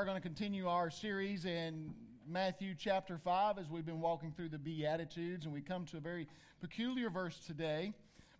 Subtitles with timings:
[0.00, 1.92] are going to continue our series in
[2.26, 6.00] Matthew chapter 5 as we've been walking through the Beatitudes, and we come to a
[6.00, 6.26] very
[6.58, 7.92] peculiar verse today.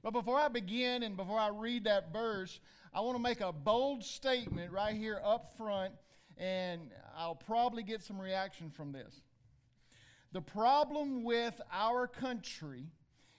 [0.02, 2.60] But before I begin and before I read that verse,
[2.94, 5.92] I want to make a bold statement right here up front,
[6.38, 6.80] and
[7.14, 9.20] I'll probably get some reaction from this.
[10.32, 12.86] The problem with our country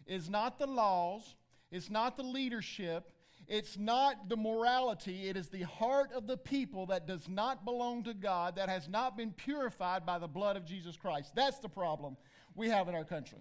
[0.06, 1.38] is not the laws,
[1.72, 3.12] it's not the leadership,
[3.52, 8.02] it's not the morality, it is the heart of the people that does not belong
[8.06, 11.36] to God, that has not been purified by the blood of Jesus Christ.
[11.36, 12.16] That's the problem
[12.56, 13.40] we have in our country.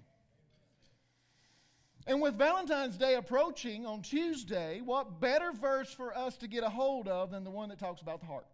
[2.09, 6.68] And with Valentine's Day approaching on Tuesday, what better verse for us to get a
[6.68, 8.48] hold of than the one that talks about the heart?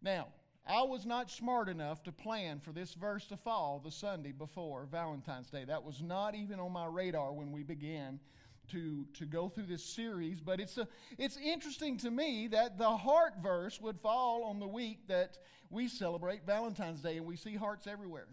[0.00, 0.28] Now,
[0.66, 4.86] I was not smart enough to plan for this verse to fall the Sunday before
[4.90, 5.66] Valentine's Day.
[5.66, 8.20] That was not even on my radar when we began
[8.68, 10.88] to, to go through this series, but it's, a,
[11.18, 15.38] it's interesting to me that the heart verse would fall on the week that
[15.70, 18.28] we celebrate Valentine's Day, and we see hearts everywhere.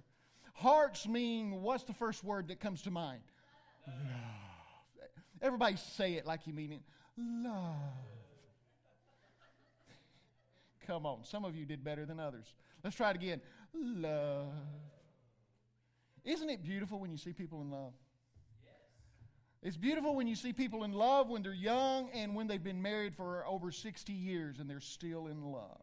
[0.54, 3.22] Hearts mean what's the first word that comes to mind?
[3.88, 5.06] Love.
[5.42, 6.82] Everybody say it like you mean it.
[7.18, 7.76] Love.
[10.88, 12.46] Come on, some of you did better than others.
[12.84, 13.42] Let's try it again.
[13.74, 14.54] Love.
[16.24, 17.94] Isn't it beautiful when you see people in love?
[19.66, 22.84] It's beautiful when you see people in love when they're young and when they've been
[22.84, 25.82] married for over 60 years and they're still in love.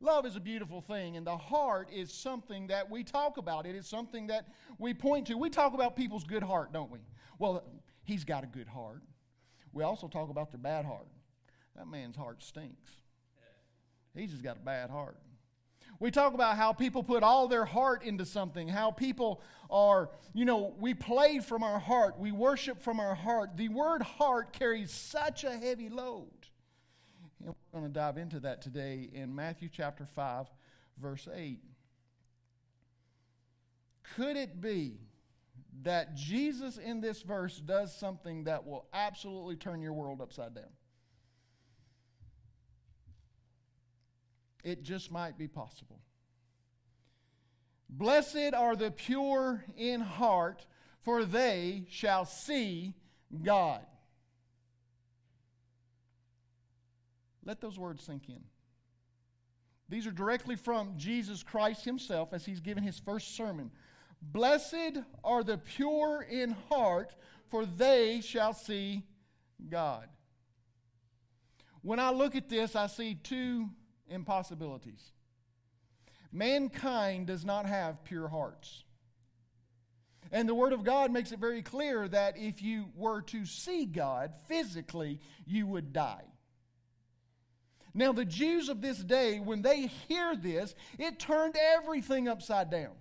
[0.00, 3.66] Love is a beautiful thing, and the heart is something that we talk about.
[3.66, 4.46] It is something that
[4.78, 5.36] we point to.
[5.36, 7.00] We talk about people's good heart, don't we?
[7.40, 7.64] Well,
[8.04, 9.02] he's got a good heart.
[9.72, 11.08] We also talk about their bad heart.
[11.74, 12.92] That man's heart stinks.
[14.14, 15.16] He's just got a bad heart.
[16.00, 20.44] We talk about how people put all their heart into something, how people are, you
[20.44, 23.56] know, we play from our heart, we worship from our heart.
[23.56, 26.28] The word heart carries such a heavy load.
[27.44, 30.46] And we're going to dive into that today in Matthew chapter 5,
[31.00, 31.60] verse 8.
[34.16, 34.98] Could it be
[35.82, 40.64] that Jesus in this verse does something that will absolutely turn your world upside down?
[44.64, 46.00] It just might be possible.
[47.88, 50.66] Blessed are the pure in heart,
[51.02, 52.94] for they shall see
[53.42, 53.82] God.
[57.44, 58.40] Let those words sink in.
[59.90, 63.70] These are directly from Jesus Christ himself as he's given his first sermon.
[64.22, 67.14] Blessed are the pure in heart,
[67.50, 69.04] for they shall see
[69.68, 70.08] God.
[71.82, 73.68] When I look at this, I see two
[74.08, 75.12] impossibilities.
[76.32, 78.84] Mankind does not have pure hearts.
[80.32, 83.84] And the Word of God makes it very clear that if you were to see
[83.84, 86.24] God physically, you would die.
[87.94, 92.94] Now, the Jews of this day, when they hear this, it turned everything upside down.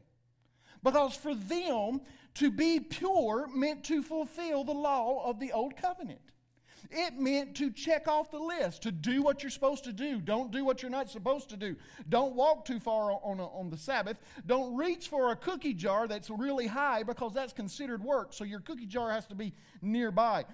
[0.83, 2.01] Because for them,
[2.35, 6.32] to be pure meant to fulfill the law of the Old Covenant.
[6.91, 10.19] It meant to check off the list, to do what you're supposed to do.
[10.19, 11.75] Don't do what you're not supposed to do.
[12.09, 14.17] Don't walk too far on, a, on the Sabbath.
[14.45, 18.33] Don't reach for a cookie jar that's really high because that's considered work.
[18.33, 20.45] So your cookie jar has to be nearby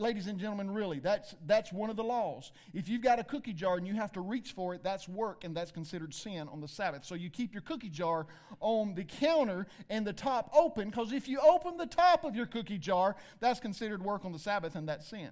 [0.00, 2.52] ladies and gentlemen, really, that's, that's one of the laws.
[2.72, 5.44] If you've got a cookie jar and you have to reach for it, that's work
[5.44, 7.04] and that's considered sin on the Sabbath.
[7.04, 8.26] So you keep your cookie jar
[8.60, 12.46] on the counter and the top open because if you open the top of your
[12.46, 15.30] cookie jar, that's considered work on the Sabbath and that's sin.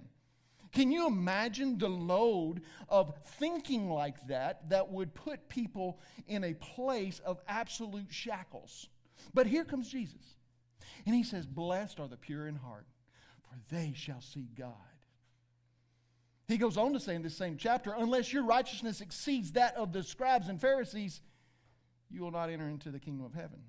[0.71, 6.53] Can you imagine the load of thinking like that that would put people in a
[6.53, 8.87] place of absolute shackles?
[9.33, 10.35] But here comes Jesus.
[11.05, 12.85] And he says, Blessed are the pure in heart,
[13.43, 14.73] for they shall see God.
[16.47, 19.91] He goes on to say in this same chapter, Unless your righteousness exceeds that of
[19.91, 21.21] the scribes and Pharisees,
[22.09, 23.61] you will not enter into the kingdom of heaven.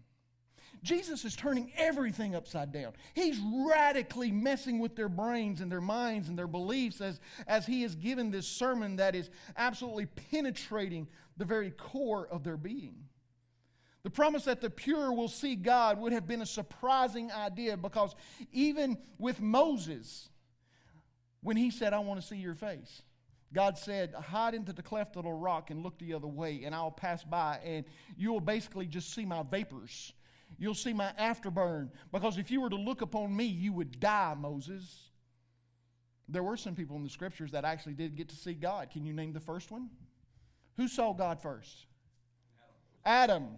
[0.82, 2.93] Jesus is turning everything upside down.
[3.15, 7.82] He's radically messing with their brains and their minds and their beliefs as, as he
[7.82, 11.06] has given this sermon that is absolutely penetrating
[11.37, 12.97] the very core of their being.
[14.03, 18.15] The promise that the pure will see God would have been a surprising idea because
[18.53, 20.31] even with Moses,
[21.43, 23.03] when he said, I want to see your face,
[23.53, 26.75] God said, Hide into the cleft of the rock and look the other way, and
[26.75, 27.85] I'll pass by, and
[28.17, 30.15] you will basically just see my vapors
[30.61, 31.89] You'll see my afterburn.
[32.12, 35.09] Because if you were to look upon me, you would die, Moses.
[36.29, 38.91] There were some people in the scriptures that actually did get to see God.
[38.91, 39.89] Can you name the first one?
[40.77, 41.87] Who saw God first?
[43.07, 43.49] Adam.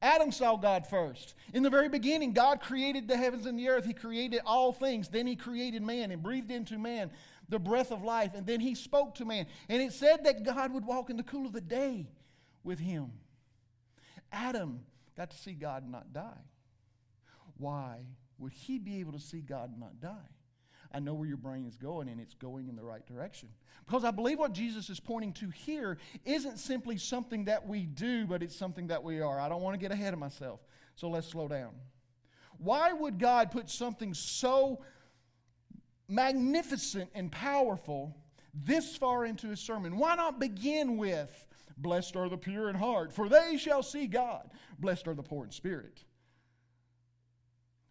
[0.00, 1.34] Adam saw God first.
[1.52, 3.84] In the very beginning, God created the heavens and the earth.
[3.84, 5.08] He created all things.
[5.08, 7.10] Then He created man and breathed into man
[7.48, 8.34] the breath of life.
[8.36, 9.46] And then He spoke to man.
[9.68, 12.06] And it said that God would walk in the cool of the day
[12.62, 13.10] with Him.
[14.30, 14.80] Adam
[15.16, 16.44] got to see God and not die.
[17.56, 18.00] Why
[18.38, 20.28] would he be able to see God and not die?
[20.92, 23.48] I know where your brain is going, and it's going in the right direction.
[23.84, 28.26] Because I believe what Jesus is pointing to here isn't simply something that we do,
[28.26, 29.40] but it's something that we are.
[29.40, 30.60] I don't want to get ahead of myself,
[30.94, 31.72] so let's slow down.
[32.58, 34.80] Why would God put something so
[36.08, 38.16] magnificent and powerful
[38.54, 39.98] this far into his sermon?
[39.98, 41.46] Why not begin with,
[41.76, 44.50] Blessed are the pure in heart, for they shall see God.
[44.78, 46.04] Blessed are the poor in spirit.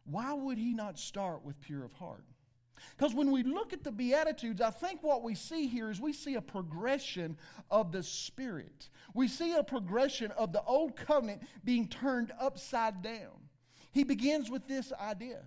[0.05, 2.25] Why would he not start with pure of heart?
[2.97, 6.13] Because when we look at the Beatitudes, I think what we see here is we
[6.13, 7.37] see a progression
[7.71, 8.89] of the Spirit.
[9.13, 13.49] We see a progression of the old covenant being turned upside down.
[13.91, 15.41] He begins with this idea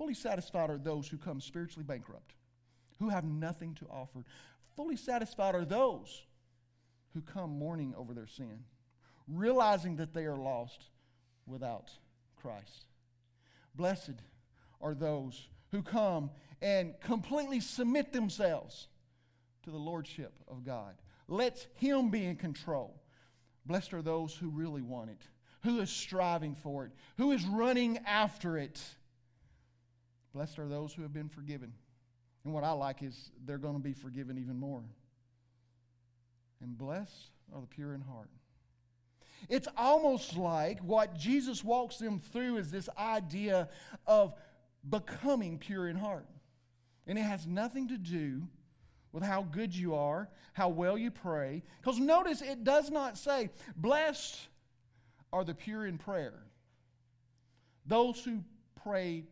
[0.00, 2.32] Fully satisfied are those who come spiritually bankrupt,
[3.00, 4.24] who have nothing to offer.
[4.74, 6.22] Fully satisfied are those
[7.14, 8.64] who come mourning over their sin,
[9.26, 10.84] realizing that they are lost
[11.46, 11.90] without
[12.36, 12.86] Christ.
[13.74, 14.22] Blessed
[14.80, 16.30] are those who come
[16.62, 18.88] and completely submit themselves
[19.62, 20.94] to the Lordship of God.
[21.28, 23.00] Let Him be in control.
[23.66, 25.22] Blessed are those who really want it,
[25.62, 28.80] who is striving for it, who is running after it.
[30.34, 31.72] Blessed are those who have been forgiven.
[32.44, 34.82] And what I like is they're going to be forgiven even more.
[36.62, 38.30] And blessed are the pure in heart.
[39.48, 43.68] It's almost like what Jesus walks them through is this idea
[44.06, 44.34] of
[44.88, 46.26] becoming pure in heart.
[47.06, 48.42] And it has nothing to do
[49.12, 51.62] with how good you are, how well you pray.
[51.80, 54.38] Because notice it does not say, Blessed
[55.32, 56.42] are the pure in prayer,
[57.86, 58.44] those who
[58.82, 59.24] pray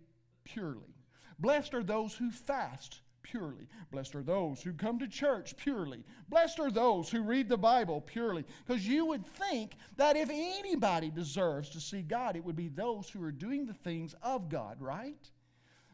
[0.44, 0.94] purely.
[1.38, 3.68] Blessed are those who fast purely.
[3.90, 6.04] Blessed are those who come to church purely.
[6.28, 8.44] Blessed are those who read the Bible purely.
[8.66, 13.08] Because you would think that if anybody deserves to see God, it would be those
[13.08, 15.30] who are doing the things of God, right?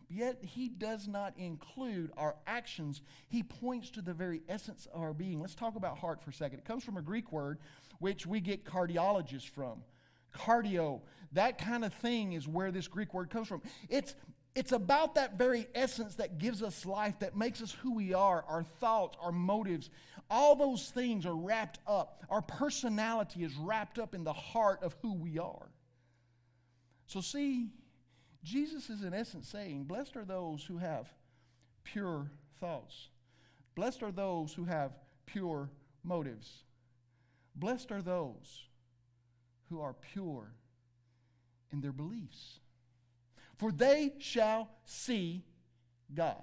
[0.08, 3.02] Yet he does not include our actions.
[3.28, 5.40] He points to the very essence of our being.
[5.40, 6.58] Let's talk about heart for a second.
[6.58, 7.58] It comes from a Greek word
[7.98, 9.82] which we get cardiologist from.
[10.34, 11.00] Cardio,
[11.32, 13.62] that kind of thing is where this Greek word comes from.
[13.88, 14.14] It's,
[14.54, 18.44] it's about that very essence that gives us life, that makes us who we are,
[18.48, 19.90] our thoughts, our motives.
[20.30, 22.22] All those things are wrapped up.
[22.30, 25.68] Our personality is wrapped up in the heart of who we are.
[27.06, 27.70] So, see,
[28.44, 31.12] Jesus is in essence saying, Blessed are those who have
[31.82, 32.30] pure
[32.60, 33.08] thoughts.
[33.74, 34.92] Blessed are those who have
[35.26, 35.68] pure
[36.04, 36.62] motives.
[37.56, 38.66] Blessed are those
[39.68, 40.54] who are pure
[41.72, 42.60] in their beliefs
[43.56, 45.44] for they shall see
[46.14, 46.42] God.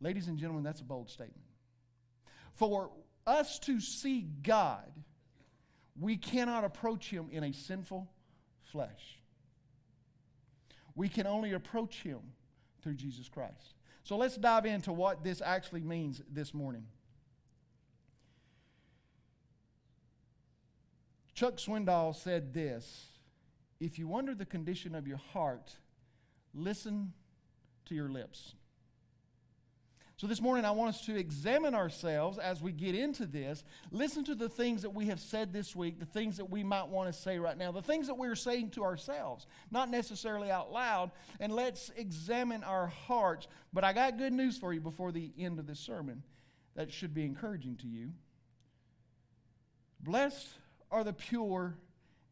[0.00, 1.44] Ladies and gentlemen, that's a bold statement.
[2.54, 2.90] For
[3.26, 4.90] us to see God,
[5.98, 8.10] we cannot approach Him in a sinful
[8.72, 9.20] flesh.
[10.94, 12.20] We can only approach Him
[12.82, 13.74] through Jesus Christ.
[14.02, 16.84] So let's dive into what this actually means this morning.
[21.34, 23.11] Chuck Swindoll said this
[23.82, 25.74] if you wonder the condition of your heart,
[26.54, 27.12] listen
[27.86, 28.54] to your lips.
[30.16, 33.64] So, this morning, I want us to examine ourselves as we get into this.
[33.90, 36.86] Listen to the things that we have said this week, the things that we might
[36.86, 40.70] want to say right now, the things that we're saying to ourselves, not necessarily out
[40.70, 41.10] loud,
[41.40, 43.48] and let's examine our hearts.
[43.72, 46.22] But I got good news for you before the end of this sermon
[46.76, 48.12] that should be encouraging to you.
[49.98, 50.46] Blessed
[50.92, 51.74] are the pure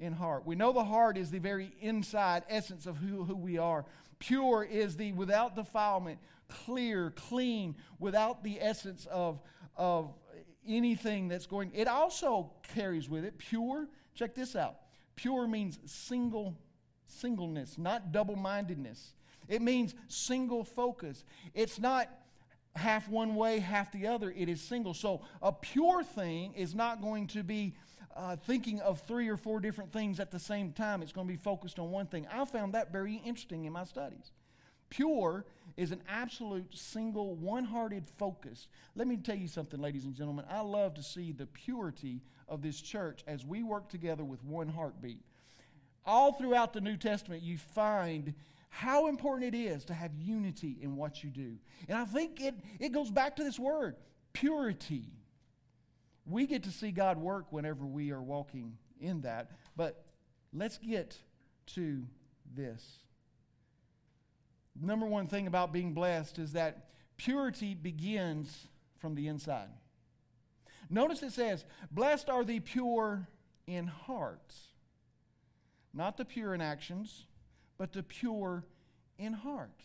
[0.01, 0.47] in heart.
[0.47, 3.85] We know the heart is the very inside essence of who, who we are.
[4.19, 9.41] Pure is the without defilement, clear, clean, without the essence of,
[9.77, 10.13] of
[10.67, 11.71] anything that's going.
[11.75, 13.89] It also carries with it pure.
[14.15, 14.77] Check this out.
[15.17, 16.57] Pure means single,
[17.07, 19.15] singleness, not double mindedness.
[19.49, 21.25] It means single focus.
[21.55, 22.09] It's not
[22.77, 24.31] half one way, half the other.
[24.31, 24.95] It is single.
[24.95, 27.75] So a pure thing is not going to be
[28.17, 31.03] uh, thinking of three or four different things at the same time.
[31.03, 32.27] It's going to be focused on one thing.
[32.33, 34.33] I found that very interesting in my studies.
[34.89, 35.45] Pure
[35.77, 38.67] is an absolute single, one hearted focus.
[38.97, 40.45] Let me tell you something, ladies and gentlemen.
[40.51, 44.69] I love to see the purity of this church as we work together with one
[44.69, 45.23] heartbeat.
[46.05, 48.35] All throughout the New Testament, you find
[48.69, 51.57] how important it is to have unity in what you do.
[51.89, 53.97] And I think it, it goes back to this word
[54.33, 55.07] purity.
[56.27, 59.51] We get to see God work whenever we are walking in that.
[59.77, 60.05] But
[60.53, 61.17] let's get
[61.75, 62.05] to
[62.55, 62.85] this.
[64.81, 69.69] Number one thing about being blessed is that purity begins from the inside.
[70.89, 73.29] Notice it says, Blessed are the pure
[73.67, 74.55] in heart.
[75.93, 77.27] Not the pure in actions,
[77.79, 78.65] but the pure
[79.19, 79.83] in heart.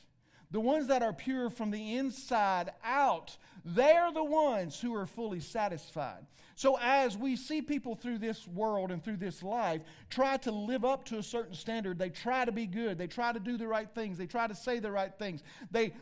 [0.52, 5.40] The ones that are pure from the inside out, they're the ones who are fully
[5.40, 6.26] satisfied.
[6.58, 10.86] So, as we see people through this world and through this life try to live
[10.86, 13.68] up to a certain standard, they try to be good, they try to do the
[13.68, 15.44] right things, they try to say the right things.
[15.70, 15.94] They,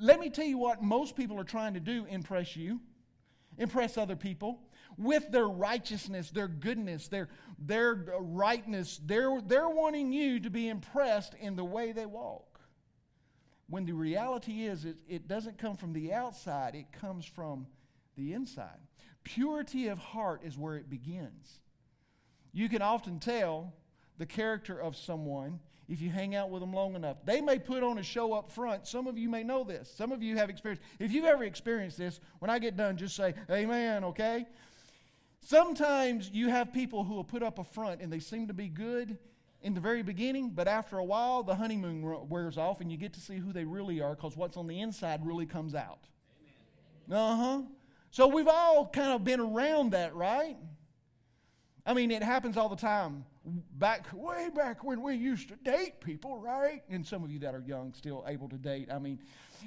[0.00, 2.80] let me tell you what most people are trying to do impress you,
[3.56, 4.60] impress other people
[4.96, 9.00] with their righteousness, their goodness, their, their rightness.
[9.04, 12.53] They're, they're wanting you to be impressed in the way they walk.
[13.68, 17.66] When the reality is, it, it doesn't come from the outside, it comes from
[18.16, 18.78] the inside.
[19.22, 21.60] Purity of heart is where it begins.
[22.52, 23.72] You can often tell
[24.18, 27.18] the character of someone if you hang out with them long enough.
[27.24, 28.86] They may put on a show up front.
[28.86, 29.92] Some of you may know this.
[29.94, 30.82] Some of you have experienced.
[30.98, 34.46] If you've ever experienced this, when I get done, just say, Amen, okay?
[35.40, 38.68] Sometimes you have people who will put up a front and they seem to be
[38.68, 39.18] good
[39.64, 43.14] in the very beginning, but after a while, the honeymoon wears off and you get
[43.14, 46.06] to see who they really are because what's on the inside really comes out.
[47.10, 47.62] Uh huh.
[48.10, 50.56] So we've all kind of been around that, right?
[51.86, 53.24] I mean, it happens all the time.
[53.44, 56.82] Back, way back when we used to date people, right?
[56.90, 58.90] And some of you that are young still able to date.
[58.92, 59.18] I mean,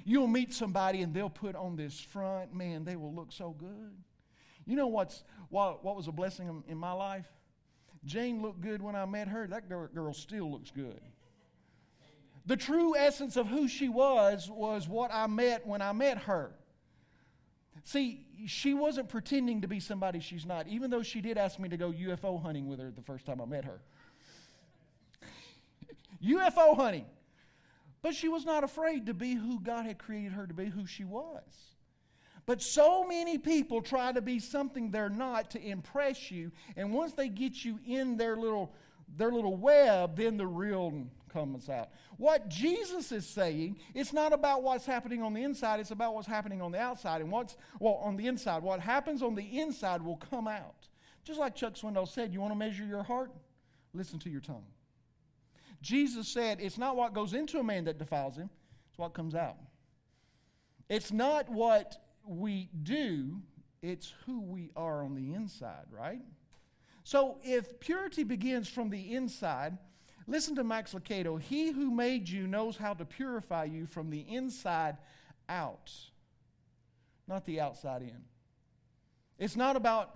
[0.05, 3.91] you'll meet somebody and they'll put on this front, man, they will look so good.
[4.65, 7.27] You know what's, what, what was a blessing in my life?
[8.05, 9.47] Jane looked good when I met her.
[9.47, 11.01] That girl, still looks good.
[12.45, 16.51] The true essence of who she was was what I met when I met her.
[17.83, 21.69] See, she wasn't pretending to be somebody she's not, even though she did ask me
[21.69, 23.81] to go UFO hunting with her the first time I met her.
[26.23, 27.05] UFO hunting.
[28.01, 30.85] But she was not afraid to be who God had created her to be, who
[30.85, 31.76] she was.
[32.47, 37.11] But so many people try to be something they're not to impress you, and once
[37.11, 38.73] they get you in their little
[39.15, 41.89] their little web, then the real comes out.
[42.17, 46.27] What Jesus is saying, it's not about what's happening on the inside, it's about what's
[46.27, 47.21] happening on the outside.
[47.21, 50.87] And what's well on the inside, what happens on the inside will come out.
[51.23, 53.31] Just like Chuck Swindoll said, you want to measure your heart?
[53.93, 54.65] Listen to your tongue.
[55.81, 58.49] Jesus said, it's not what goes into a man that defiles him,
[58.89, 59.57] it's what comes out.
[60.89, 61.97] It's not what
[62.27, 63.41] we do,
[63.81, 66.21] it's who we are on the inside, right?
[67.03, 69.77] So if purity begins from the inside,
[70.27, 71.39] listen to Max Lucado.
[71.39, 74.97] He who made you knows how to purify you from the inside
[75.47, 75.91] out,
[77.27, 78.23] not the outside in.
[79.39, 80.15] It's not about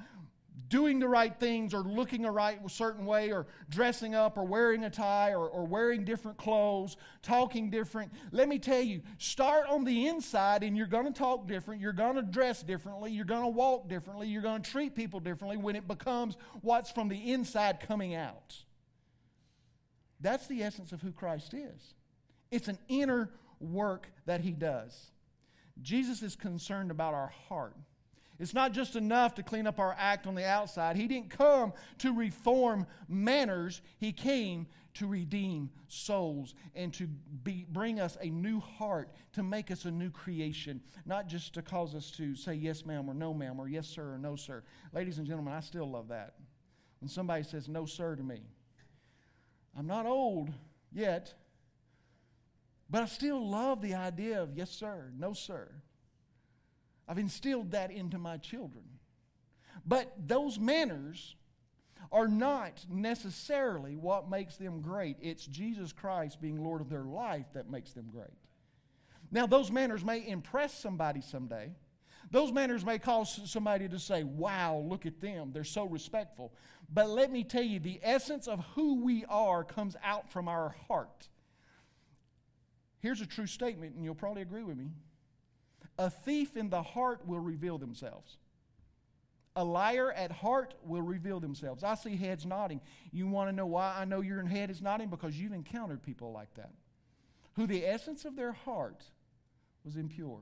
[0.71, 4.85] doing the right things or looking a right certain way or dressing up or wearing
[4.85, 8.11] a tie or, or wearing different clothes, talking different.
[8.31, 11.91] Let me tell you, start on the inside and you're going to talk different, you're
[11.91, 15.57] going to dress differently, you're going to walk differently, you're going to treat people differently
[15.57, 18.55] when it becomes what's from the inside coming out.
[20.21, 21.95] That's the essence of who Christ is.
[22.49, 25.11] It's an inner work that he does.
[25.81, 27.75] Jesus is concerned about our heart.
[28.41, 30.95] It's not just enough to clean up our act on the outside.
[30.95, 37.05] He didn't come to reform manners, He came to redeem souls and to
[37.43, 41.61] be, bring us a new heart, to make us a new creation, not just to
[41.61, 44.63] cause us to say yes, ma'am, or no, ma'am, or yes, sir, or no, sir.
[44.91, 46.33] Ladies and gentlemen, I still love that.
[46.99, 48.41] When somebody says no, sir, to me,
[49.77, 50.49] I'm not old
[50.91, 51.31] yet,
[52.89, 55.71] but I still love the idea of yes, sir, no, sir.
[57.11, 58.85] I've instilled that into my children.
[59.85, 61.35] But those manners
[62.09, 65.17] are not necessarily what makes them great.
[65.19, 68.31] It's Jesus Christ being Lord of their life that makes them great.
[69.29, 71.73] Now, those manners may impress somebody someday.
[72.31, 75.51] Those manners may cause somebody to say, Wow, look at them.
[75.51, 76.53] They're so respectful.
[76.93, 80.77] But let me tell you, the essence of who we are comes out from our
[80.87, 81.27] heart.
[83.01, 84.91] Here's a true statement, and you'll probably agree with me.
[86.01, 88.37] A thief in the heart will reveal themselves.
[89.55, 91.83] A liar at heart will reveal themselves.
[91.83, 92.81] I see heads nodding.
[93.11, 95.09] You want to know why I know your head is nodding?
[95.09, 96.71] Because you've encountered people like that,
[97.53, 99.03] who the essence of their heart
[99.85, 100.39] was impure.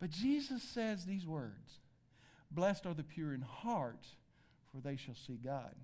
[0.00, 1.78] But Jesus says these words
[2.50, 4.08] Blessed are the pure in heart,
[4.72, 5.76] for they shall see God.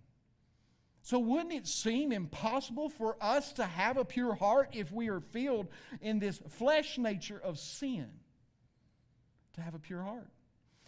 [1.03, 5.21] So, wouldn't it seem impossible for us to have a pure heart if we are
[5.21, 5.69] filled
[6.03, 8.09] in this flesh nature of sin?
[9.55, 10.29] To have a pure heart.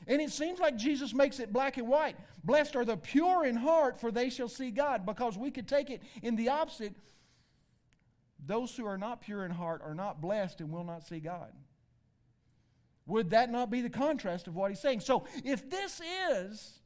[0.06, 2.16] And it seems like Jesus makes it black and white.
[2.44, 5.06] Blessed are the pure in heart, for they shall see God.
[5.06, 6.94] Because we could take it in the opposite.
[8.44, 11.52] Those who are not pure in heart are not blessed and will not see God.
[13.06, 15.00] Would that not be the contrast of what he's saying?
[15.00, 16.00] So, if this
[16.30, 16.80] is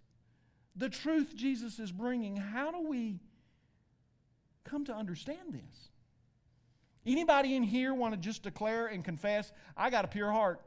[0.77, 3.19] the truth Jesus is bringing, how do we
[4.65, 5.89] come to understand this?
[7.07, 10.61] Anybody in here want to just declare and confess, I got a pure heart?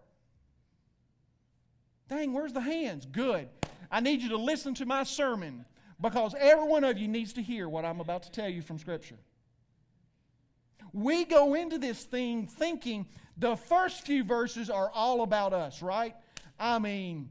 [2.07, 3.05] Dang, where's the hands?
[3.05, 3.49] Good.
[3.91, 5.65] I need you to listen to my sermon
[6.01, 8.79] because every one of you needs to hear what I'm about to tell you from
[8.79, 9.19] Scripture.
[10.91, 13.05] We go into this thing thinking
[13.37, 16.15] the first few verses are all about us, right?
[16.59, 17.29] I mean,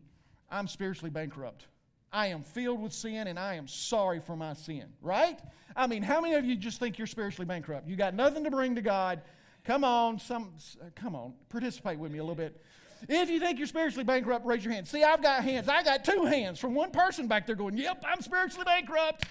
[0.50, 1.66] I'm spiritually bankrupt.
[2.12, 5.38] I am filled with sin and I am sorry for my sin, right?
[5.76, 7.86] I mean, how many of you just think you're spiritually bankrupt?
[7.86, 9.20] You got nothing to bring to God.
[9.64, 10.52] Come on, some
[10.94, 12.60] come on, participate with me a little bit.
[13.08, 14.88] If you think you're spiritually bankrupt, raise your hand.
[14.88, 15.68] See, I've got hands.
[15.68, 19.24] I got two hands from one person back there going, Yep, I'm spiritually bankrupt.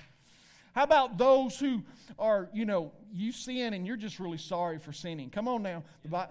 [0.74, 1.82] How about those who
[2.20, 5.32] are, you know, you sin and you're just really sorry for sinning?
[5.32, 5.84] Come on now.
[6.14, 6.28] Uh,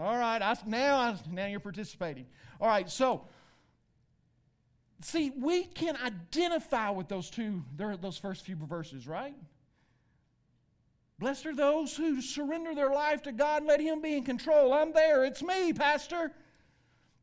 [0.00, 2.26] all right, I, now, I, now you're participating.
[2.60, 3.24] All right, so
[5.02, 9.34] see, we can identify with those two, those first few verses, right?
[11.18, 14.72] Blessed are those who surrender their life to God and let Him be in control.
[14.72, 15.24] I'm there.
[15.24, 16.32] It's me, Pastor.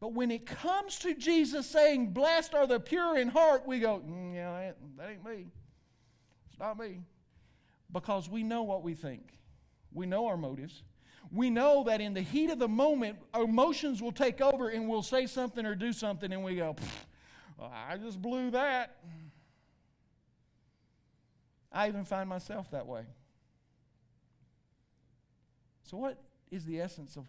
[0.01, 4.01] But when it comes to Jesus saying, Blessed are the pure in heart, we go,
[4.05, 5.47] mm, Yeah, that ain't me.
[6.49, 7.01] It's not me.
[7.91, 9.37] Because we know what we think,
[9.93, 10.83] we know our motives.
[11.31, 15.01] We know that in the heat of the moment, emotions will take over and we'll
[15.01, 16.75] say something or do something, and we go,
[17.57, 18.97] well, I just blew that.
[21.71, 23.03] I even find myself that way.
[25.83, 26.17] So, what
[26.51, 27.25] is the essence of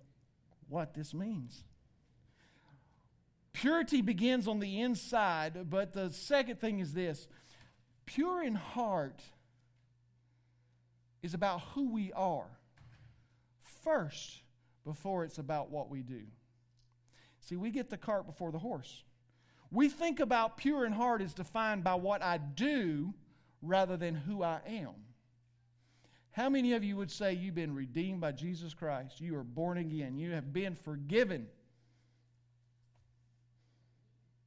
[0.68, 1.64] what this means?
[3.52, 7.26] Purity begins on the inside, but the second thing is this
[8.04, 9.22] pure in heart
[11.22, 12.46] is about who we are
[13.82, 14.42] first
[14.84, 16.22] before it's about what we do.
[17.40, 19.04] See, we get the cart before the horse.
[19.76, 23.12] We think about pure in heart is defined by what I do
[23.60, 24.94] rather than who I am.
[26.30, 29.20] How many of you would say you've been redeemed by Jesus Christ?
[29.20, 30.16] You are born again.
[30.16, 31.46] You have been forgiven.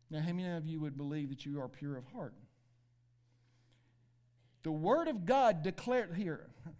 [0.09, 2.33] Now, how many of you would believe that you are pure of heart?
[4.63, 6.49] The Word of God declared here.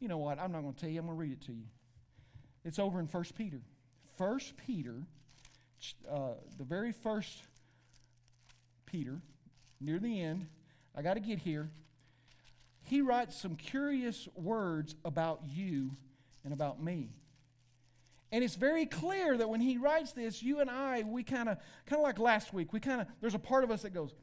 [0.00, 0.40] You know what?
[0.40, 0.98] I'm not going to tell you.
[0.98, 1.66] I'm going to read it to you.
[2.64, 3.60] It's over in 1 Peter.
[4.16, 4.96] 1 Peter,
[6.10, 7.44] uh, the very first
[8.92, 9.22] Peter,
[9.80, 10.46] near the end,
[10.94, 11.70] I got to get here.
[12.84, 15.96] He writes some curious words about you
[16.44, 17.10] and about me.
[18.30, 21.58] And it's very clear that when he writes this, you and I, we kind of,
[21.86, 24.14] kind of like last week, we kind of, there's a part of us that goes,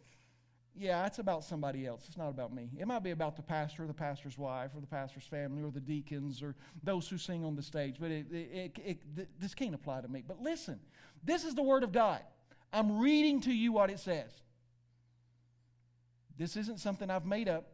[0.75, 2.05] yeah, it's about somebody else.
[2.07, 2.69] It's not about me.
[2.79, 5.71] It might be about the pastor or the pastor's wife or the pastor's family or
[5.71, 9.75] the deacons or those who sing on the stage, but it, it, it, this can't
[9.75, 10.23] apply to me.
[10.25, 10.79] But listen,
[11.23, 12.21] this is the Word of God.
[12.71, 14.31] I'm reading to you what it says.
[16.39, 17.65] This isn't something I've made up,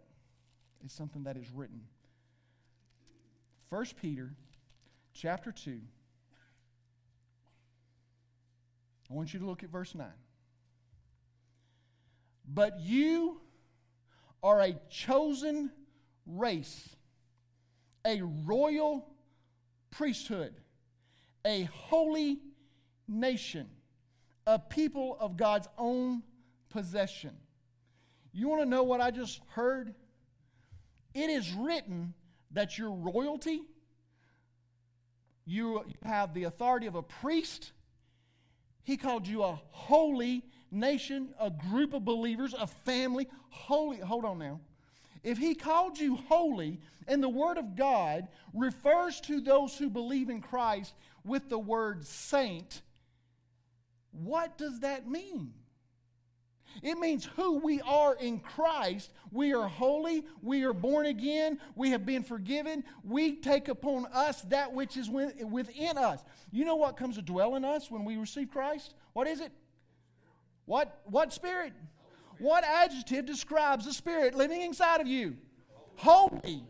[0.83, 1.81] it's something that is written.
[3.69, 4.33] 1 Peter
[5.13, 5.79] chapter 2
[9.09, 10.07] I want you to look at verse 9.
[12.47, 13.39] But you
[14.41, 15.71] are a chosen
[16.25, 16.89] race,
[18.03, 19.07] a royal
[19.91, 20.55] priesthood,
[21.45, 22.39] a holy
[23.07, 23.67] nation,
[24.47, 26.23] a people of God's own
[26.69, 27.37] possession.
[28.37, 29.95] You want to know what I just heard?
[31.13, 32.13] It is written
[32.51, 33.61] that your royalty,
[35.45, 37.71] you have the authority of a priest,
[38.83, 43.29] he called you a holy nation, a group of believers, a family.
[43.49, 44.59] Holy, hold on now.
[45.23, 50.29] If he called you holy, and the Word of God refers to those who believe
[50.29, 50.93] in Christ
[51.23, 52.81] with the word saint,
[54.11, 55.53] what does that mean?
[56.83, 59.11] It means who we are in Christ.
[59.31, 60.25] We are holy.
[60.41, 61.59] We are born again.
[61.75, 62.83] We have been forgiven.
[63.03, 66.23] We take upon us that which is within us.
[66.51, 68.93] You know what comes to dwell in us when we receive Christ?
[69.13, 69.51] What is it?
[70.65, 71.73] What, what spirit?
[72.39, 75.37] What adjective describes the spirit living inside of you?
[75.95, 76.63] Holy.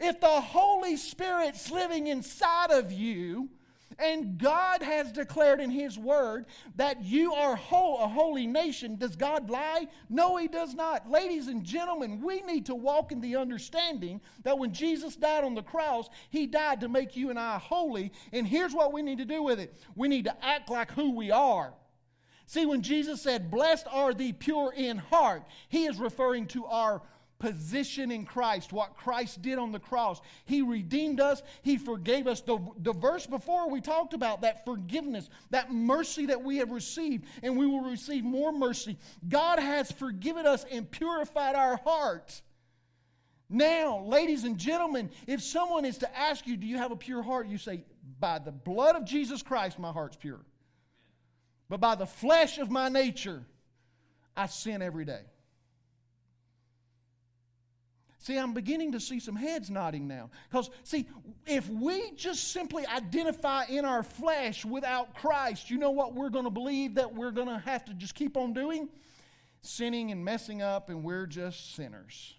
[0.00, 3.50] If the Holy Spirit's living inside of you,
[3.98, 8.96] and God has declared in His Word that you are whole, a holy nation.
[8.96, 9.86] Does God lie?
[10.08, 11.10] No, He does not.
[11.10, 15.54] Ladies and gentlemen, we need to walk in the understanding that when Jesus died on
[15.54, 18.12] the cross, He died to make you and I holy.
[18.32, 21.14] And here's what we need to do with it we need to act like who
[21.14, 21.74] we are.
[22.46, 27.02] See, when Jesus said, Blessed are the pure in heart, He is referring to our
[27.42, 30.20] position in Christ, what Christ did on the cross.
[30.44, 32.40] He redeemed us, He forgave us.
[32.40, 37.26] The, the verse before we talked about that forgiveness, that mercy that we have received,
[37.42, 38.96] and we will receive more mercy.
[39.28, 42.42] God has forgiven us and purified our hearts.
[43.50, 47.24] Now, ladies and gentlemen, if someone is to ask you, Do you have a pure
[47.24, 47.48] heart?
[47.48, 47.82] You say,
[48.20, 50.40] By the blood of Jesus Christ, my heart's pure.
[51.68, 53.42] But by the flesh of my nature,
[54.36, 55.22] I sin every day.
[58.22, 60.30] See, I'm beginning to see some heads nodding now.
[60.48, 61.08] Because, see,
[61.44, 66.44] if we just simply identify in our flesh without Christ, you know what we're going
[66.44, 68.88] to believe that we're going to have to just keep on doing?
[69.62, 72.36] Sinning and messing up, and we're just sinners.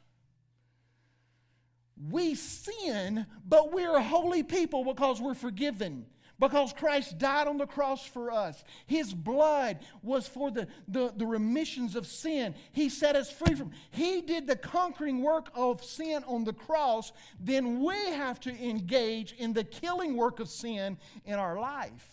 [2.10, 6.06] We sin, but we're holy people because we're forgiven
[6.44, 8.66] because Christ died on the cross for us.
[8.86, 12.54] His blood was for the, the, the, remissions of sin.
[12.74, 13.72] He set us free from.
[13.92, 17.14] He did the conquering work of sin on the cross.
[17.40, 22.10] Then we have to engage in the killing work of sin in our life.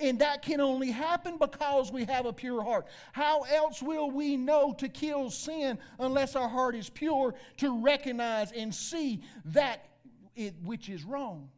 [0.00, 2.86] And that can only happen because we have a pure heart.
[3.12, 8.52] How else will we know to kill sin unless our heart is pure to recognize
[8.52, 9.84] and see that
[10.34, 11.50] it, which is wrong?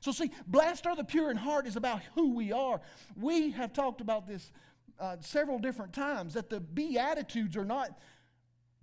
[0.00, 2.80] So, see, blessed are the pure in heart is about who we are.
[3.16, 4.50] We have talked about this
[4.98, 7.98] uh, several different times that the Beatitudes are not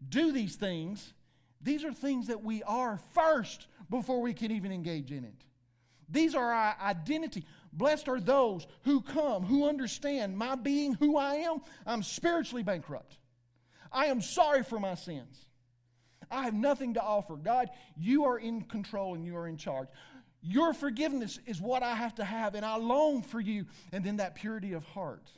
[0.10, 1.13] do these things,
[1.62, 5.43] these are things that we are first before we can even engage in it.
[6.10, 7.45] These are our identity.
[7.73, 11.62] Blessed are those who come, who understand my being who I am.
[11.86, 13.17] I'm spiritually bankrupt.
[13.91, 15.45] I am sorry for my sins.
[16.30, 17.36] I have nothing to offer.
[17.36, 19.88] God, you are in control and you are in charge.
[20.41, 23.65] Your forgiveness is what I have to have, and I long for you.
[23.91, 25.30] And then that purity of heart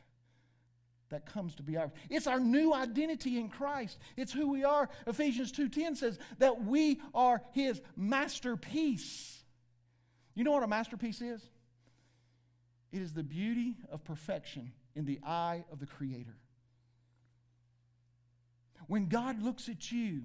[1.10, 1.92] that comes to be ours.
[2.10, 3.98] It's our new identity in Christ.
[4.16, 4.90] It's who we are.
[5.08, 9.44] Ephesians 2:10 says that we are his masterpiece.
[10.36, 11.50] You know what a masterpiece is?
[12.92, 16.38] It is the beauty of perfection in the eye of the creator.
[18.88, 20.24] When God looks at you,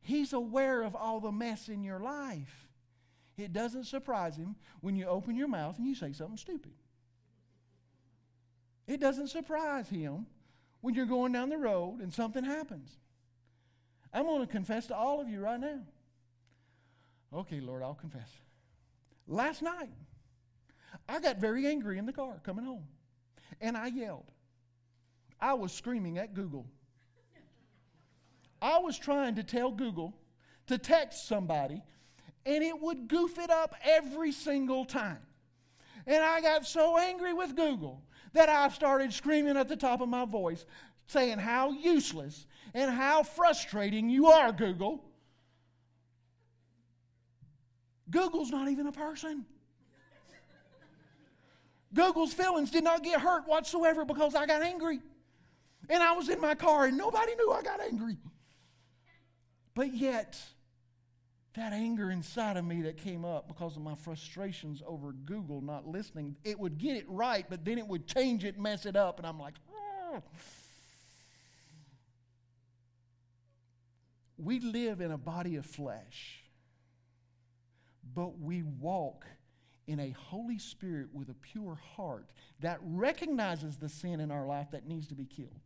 [0.00, 2.67] he's aware of all the mess in your life.
[3.38, 6.72] It doesn't surprise him when you open your mouth and you say something stupid.
[8.86, 10.26] It doesn't surprise him
[10.80, 12.90] when you're going down the road and something happens.
[14.12, 15.80] I'm going to confess to all of you right now.
[17.32, 18.28] Okay, Lord, I'll confess.
[19.28, 19.90] Last night,
[21.08, 22.84] I got very angry in the car coming home,
[23.60, 24.30] and I yelled.
[25.40, 26.66] I was screaming at Google.
[28.60, 30.14] I was trying to tell Google
[30.66, 31.82] to text somebody
[32.48, 35.20] and it would goof it up every single time.
[36.06, 40.08] And I got so angry with Google that I started screaming at the top of
[40.08, 40.64] my voice,
[41.08, 45.04] saying how useless and how frustrating you are, Google.
[48.10, 49.44] Google's not even a person.
[51.92, 55.00] Google's feelings did not get hurt whatsoever because I got angry.
[55.90, 58.16] And I was in my car and nobody knew I got angry.
[59.74, 60.40] But yet,
[61.54, 65.86] that anger inside of me that came up because of my frustrations over Google not
[65.86, 69.18] listening, it would get it right, but then it would change it, mess it up,
[69.18, 70.22] and I'm like, oh.
[74.36, 76.44] We live in a body of flesh,
[78.14, 79.26] but we walk
[79.88, 82.28] in a Holy Spirit with a pure heart
[82.60, 85.60] that recognizes the sin in our life that needs to be killed.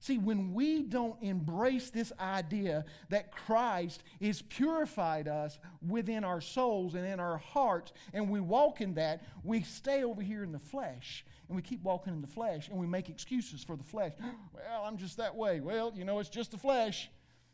[0.00, 6.94] See, when we don't embrace this idea that Christ is purified us within our souls
[6.94, 10.58] and in our hearts, and we walk in that, we stay over here in the
[10.58, 11.24] flesh.
[11.48, 14.12] And we keep walking in the flesh, and we make excuses for the flesh.
[14.54, 15.60] Well, I'm just that way.
[15.60, 17.10] Well, you know, it's just the flesh.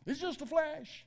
[0.06, 1.06] It's just the flesh.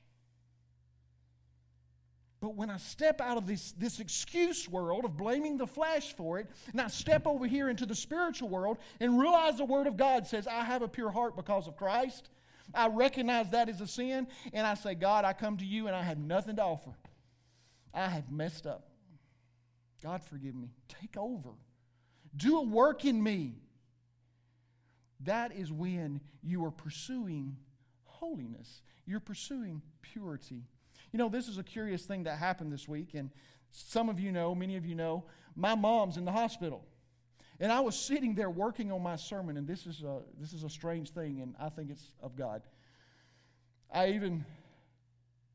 [2.40, 6.38] But when I step out of this, this excuse world of blaming the flesh for
[6.38, 9.98] it, and I step over here into the spiritual world and realize the Word of
[9.98, 12.30] God says, I have a pure heart because of Christ,
[12.74, 15.94] I recognize that as a sin, and I say, God, I come to you and
[15.94, 16.92] I have nothing to offer.
[17.92, 18.88] I have messed up.
[20.02, 20.70] God, forgive me.
[20.88, 21.50] Take over.
[22.34, 23.56] Do a work in me.
[25.24, 27.56] That is when you are pursuing
[28.04, 30.62] holiness, you're pursuing purity.
[31.12, 33.30] You know, this is a curious thing that happened this week, and
[33.70, 35.24] some of you know, many of you know,
[35.56, 36.84] my mom's in the hospital.
[37.58, 40.64] And I was sitting there working on my sermon, and this is a, this is
[40.64, 42.62] a strange thing, and I think it's of God.
[43.92, 44.44] I even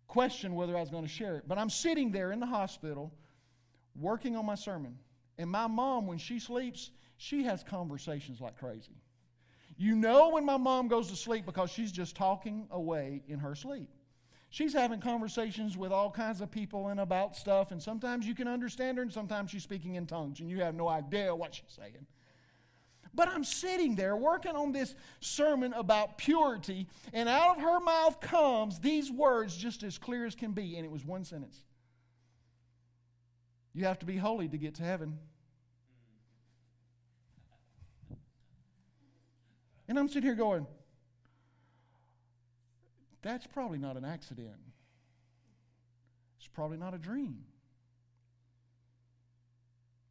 [0.07, 1.47] questioned whether I was going to share it.
[1.47, 3.11] But I'm sitting there in the hospital
[3.95, 4.97] working on my sermon.
[5.37, 8.95] And my mom, when she sleeps, she has conversations like crazy.
[9.77, 13.55] You know when my mom goes to sleep because she's just talking away in her
[13.55, 13.89] sleep.
[14.55, 18.47] She's having conversations with all kinds of people and about stuff, and sometimes you can
[18.47, 21.75] understand her, and sometimes she's speaking in tongues, and you have no idea what she's
[21.75, 22.07] saying.
[23.13, 28.21] But I'm sitting there working on this sermon about purity, and out of her mouth
[28.21, 31.65] comes these words just as clear as can be, and it was one sentence.
[33.73, 35.19] You have to be holy to get to heaven.
[39.89, 40.65] And I'm sitting here going,
[43.25, 44.55] that's probably not an accident.
[46.37, 47.39] It's probably not a dream.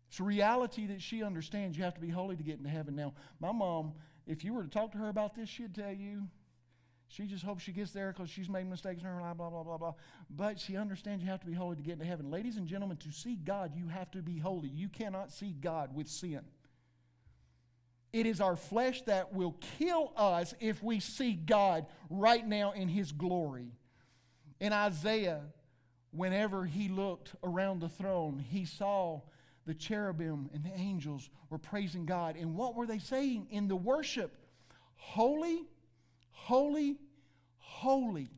[0.09, 1.79] It's a reality that she understands.
[1.79, 2.97] You have to be holy to get into heaven.
[2.97, 3.93] Now, my mom,
[4.27, 6.25] if you were to talk to her about this, she'd tell you
[7.07, 9.63] she just hopes she gets there because she's made mistakes in her life, blah, blah,
[9.63, 9.95] blah, blah.
[10.29, 12.33] But she understands you have to be holy to get into heaven.
[12.33, 14.71] Ladies and gentlemen, to see God, you have to be holy.
[14.71, 16.41] You cannot see God with sin.
[18.15, 22.87] It is our flesh that will kill us if we see God right now in
[22.87, 23.73] His glory.
[24.61, 25.41] In Isaiah,
[26.13, 29.21] whenever he looked around the throne, he saw
[29.67, 32.37] the cherubim and the angels were praising God.
[32.37, 34.37] And what were they saying in the worship?
[34.95, 35.65] Holy,
[36.31, 36.99] holy,
[37.57, 38.31] holy.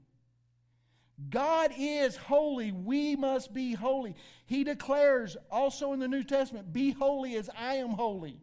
[1.28, 2.72] God is holy.
[2.72, 4.14] We must be holy.
[4.46, 8.40] He declares also in the New Testament, Be holy as I am holy.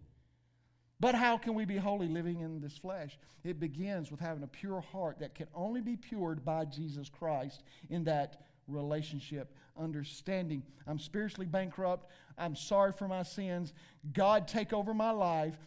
[0.99, 3.17] But how can we be holy living in this flesh?
[3.43, 7.63] It begins with having a pure heart that can only be pured by Jesus Christ
[7.89, 12.10] in that relationship, understanding I'm spiritually bankrupt.
[12.38, 13.73] I'm sorry for my sins.
[14.13, 15.58] God, take over my life.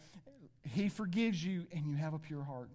[0.63, 2.69] He forgives you, and you have a pure heart.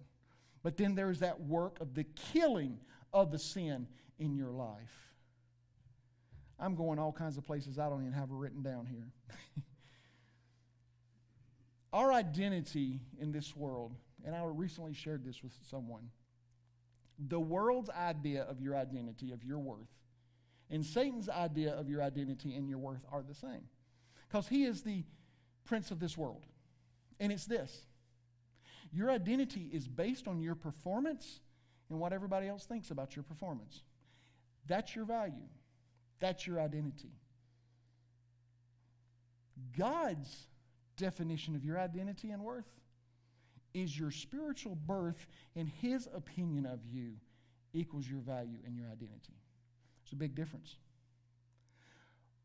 [0.63, 2.79] But then there's that work of the killing
[3.11, 3.87] of the sin
[4.19, 5.13] in your life.
[6.59, 9.11] I'm going all kinds of places I don't even have it written down here.
[11.93, 16.09] Our identity in this world, and I recently shared this with someone,
[17.19, 19.91] the world's idea of your identity, of your worth,
[20.71, 23.67] and Satan's idea of your identity and your worth are the same.
[24.27, 25.03] Because he is the
[25.65, 26.45] prince of this world.
[27.19, 27.85] And it's this
[28.91, 31.41] your identity is based on your performance
[31.89, 33.83] and what everybody else thinks about your performance.
[34.65, 35.49] That's your value,
[36.19, 37.11] that's your identity.
[39.77, 40.47] God's
[41.03, 42.71] definition of your identity and worth
[43.73, 47.11] is your spiritual birth and his opinion of you
[47.73, 49.33] equals your value and your identity.
[50.03, 50.77] It's a big difference.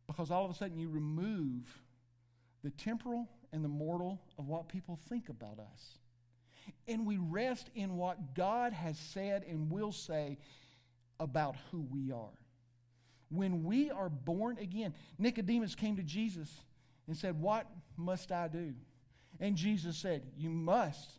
[0.08, 1.62] Because all of a sudden you remove
[2.64, 5.98] the temporal and the mortal of what people think about us.
[6.88, 10.36] And we rest in what God has said and will say
[11.20, 12.36] about who we are.
[13.30, 16.48] When we are born again, Nicodemus came to Jesus
[17.08, 17.66] and said, What
[17.96, 18.74] must I do?
[19.40, 21.18] And Jesus said, You must.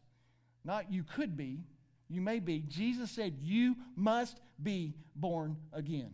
[0.63, 1.63] Not you could be,
[2.07, 2.63] you may be.
[2.67, 6.13] Jesus said, You must be born again.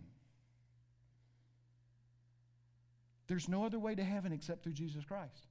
[3.28, 5.48] There's no other way to heaven except through Jesus Christ.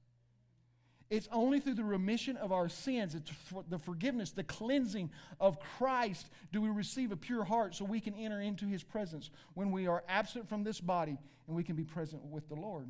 [1.09, 3.31] It's only through the remission of our sins, it's
[3.69, 8.15] the forgiveness, the cleansing of Christ, do we receive a pure heart so we can
[8.15, 11.83] enter into his presence when we are absent from this body and we can be
[11.83, 12.87] present with the Lord.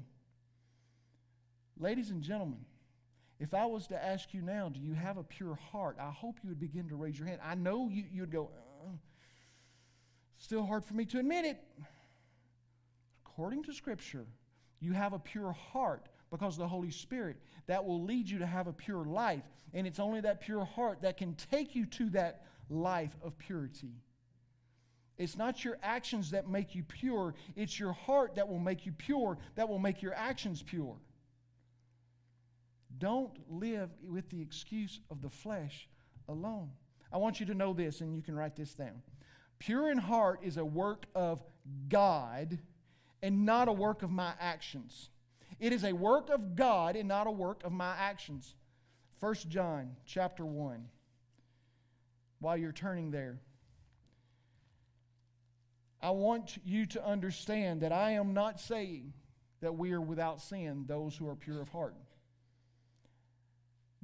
[1.78, 2.60] Ladies and gentlemen,
[3.40, 5.98] if I was to ask you now, do you have a pure heart?
[6.00, 7.42] I hope you would begin to raise your hand.
[7.44, 8.50] I know you, you'd go,
[8.86, 8.92] uh,
[10.38, 11.62] still hard for me to admit it.
[13.26, 14.26] According to Scripture,
[14.80, 17.36] you have a pure heart because of the Holy Spirit
[17.68, 19.44] that will lead you to have a pure life.
[19.74, 23.92] And it's only that pure heart that can take you to that life of purity.
[25.18, 28.94] It's not your actions that make you pure, it's your heart that will make you
[28.94, 30.96] pure, that will make your actions pure.
[32.97, 35.88] Don't live with the excuse of the flesh
[36.27, 36.69] alone.
[37.12, 39.01] I want you to know this, and you can write this down.
[39.60, 41.43] Pure in heart is a work of
[41.88, 42.60] God
[43.21, 45.10] and not a work of my actions.
[45.60, 48.55] It is a work of God and not a work of my actions.
[49.19, 50.86] 1 John chapter 1.
[52.39, 53.39] While you're turning there,
[56.01, 59.13] I want you to understand that I am not saying
[59.62, 61.95] that we are without sin, those who are pure of heart.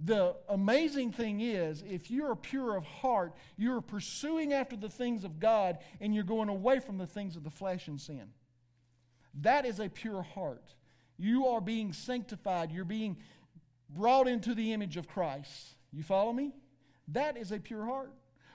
[0.04, 5.40] The amazing thing is, if you're pure of heart, you're pursuing after the things of
[5.40, 8.30] God and you're going away from the things of the flesh and sin.
[9.42, 10.74] That is a pure heart.
[11.18, 13.18] You are being sanctified, you're being
[13.90, 15.76] brought into the image of Christ.
[15.92, 16.54] You follow me?
[17.10, 18.12] That is a pure heart.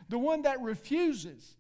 [0.09, 1.57] The one that refuses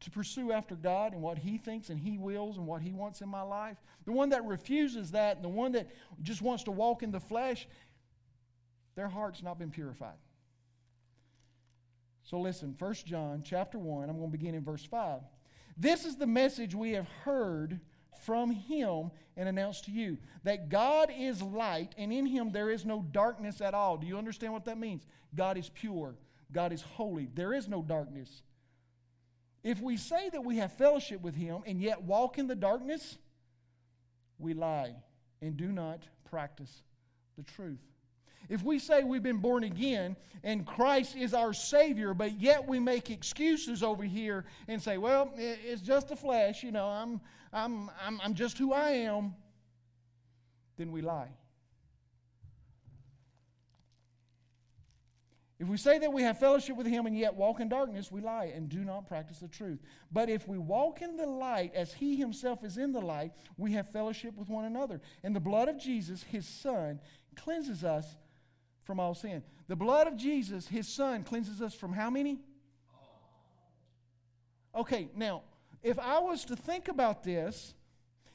[0.00, 3.20] to pursue after God and what He thinks and He wills and what He wants
[3.20, 5.88] in my life, the one that refuses that, and the one that
[6.22, 7.68] just wants to walk in the flesh,
[8.94, 10.18] their heart's not been purified.
[12.24, 15.20] So listen, 1 John chapter 1, I'm going to begin in verse 5.
[15.76, 17.80] This is the message we have heard
[18.24, 22.84] from him and announced to you that God is light and in him there is
[22.84, 23.96] no darkness at all.
[23.96, 25.04] Do you understand what that means?
[25.34, 26.14] God is pure,
[26.52, 27.28] God is holy.
[27.34, 28.42] There is no darkness.
[29.64, 33.16] If we say that we have fellowship with him and yet walk in the darkness,
[34.38, 34.94] we lie
[35.40, 36.82] and do not practice
[37.36, 37.78] the truth.
[38.48, 42.80] If we say we've been born again and Christ is our Savior, but yet we
[42.80, 47.20] make excuses over here and say, well, it's just the flesh, you know, I'm,
[47.52, 49.34] I'm, I'm, I'm just who I am,
[50.76, 51.30] then we lie.
[55.62, 58.20] If we say that we have fellowship with him and yet walk in darkness, we
[58.20, 59.78] lie and do not practice the truth.
[60.10, 63.70] But if we walk in the light as he himself is in the light, we
[63.74, 65.00] have fellowship with one another.
[65.22, 66.98] And the blood of Jesus, his son,
[67.36, 68.16] cleanses us
[68.84, 69.42] from all sin.
[69.68, 72.40] The blood of Jesus, his son, cleanses us from how many?
[74.74, 75.42] Okay, now,
[75.82, 77.74] if I was to think about this,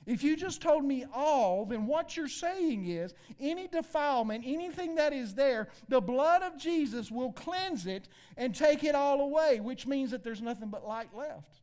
[0.06, 5.12] if you just told me all, then what you're saying is any defilement, anything that
[5.12, 8.08] is there, the blood of Jesus will cleanse it
[8.38, 11.60] and take it all away, which means that there's nothing but light left.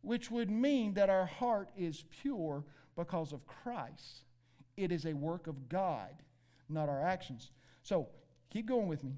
[0.00, 2.64] Which would mean that our heart is pure
[2.96, 4.24] because of Christ.
[4.78, 6.10] It is a work of God,
[6.70, 7.50] not our actions.
[7.82, 8.08] So,
[8.50, 9.12] keep going with me.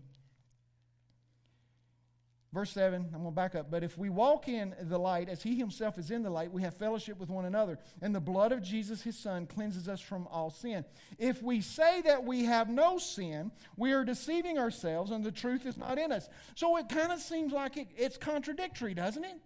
[2.54, 3.68] Verse 7, I'm going to back up.
[3.68, 6.62] But if we walk in the light as he himself is in the light, we
[6.62, 7.80] have fellowship with one another.
[8.00, 10.84] And the blood of Jesus, his son, cleanses us from all sin.
[11.18, 15.66] If we say that we have no sin, we are deceiving ourselves and the truth
[15.66, 16.28] is not in us.
[16.54, 19.40] So it kind of seems like it, it's contradictory, doesn't it?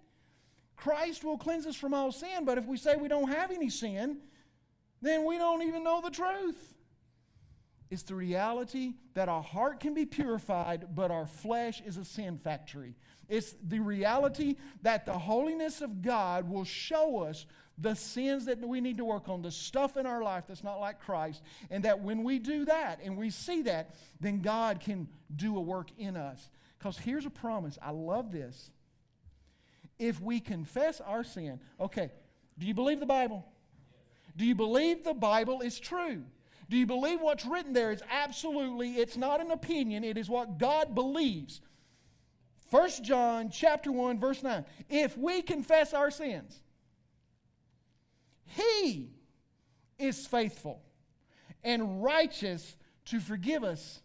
[0.77, 3.71] Christ will cleanse us from all sin, but if we say we don't have any
[3.71, 4.19] sin,
[5.01, 6.75] then we don't even know the truth.
[7.91, 12.39] It's the reality that our heart can be purified, but our flesh is a sin
[12.39, 12.95] factory.
[13.29, 17.47] It's the reality that the holiness of God will show us
[17.79, 20.81] the sins that we need to work on, the stuff in our life that's not
[20.81, 25.09] like Christ, and that when we do that and we see that, then God can
[25.35, 26.51] do a work in us.
[26.79, 27.79] Because here's a promise.
[27.81, 28.71] I love this.
[29.99, 32.11] If we confess our sin, okay,
[32.59, 33.47] do you believe the Bible?
[34.37, 36.23] Do you believe the Bible is true?
[36.69, 40.59] Do you believe what's written there is absolutely, it's not an opinion, it is what
[40.59, 41.61] God believes.
[42.71, 44.65] 1 John chapter 1 verse 9.
[44.91, 46.61] If we confess our sins,
[48.45, 49.11] he
[49.99, 50.83] is faithful
[51.65, 52.77] and righteous
[53.07, 54.01] to forgive us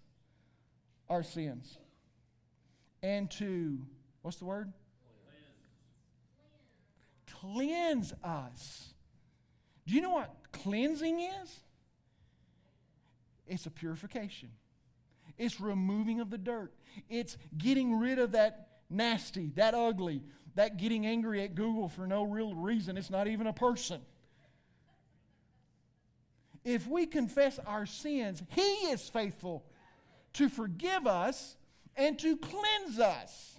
[1.10, 1.78] our sins
[3.02, 3.78] and to
[4.22, 4.72] what's the word?
[7.42, 7.58] Cleanse.
[7.58, 8.94] Cleanse us.
[9.86, 11.63] Do you know what cleansing is?
[13.48, 14.50] It's a purification.
[15.38, 16.74] It's removing of the dirt.
[17.10, 20.22] It's getting rid of that nasty, that ugly,
[20.56, 22.98] that getting angry at Google for no real reason.
[22.98, 24.02] It's not even a person.
[26.64, 29.66] If we confess our sins, He is faithful
[30.34, 31.58] to forgive us
[31.96, 33.53] and to cleanse us.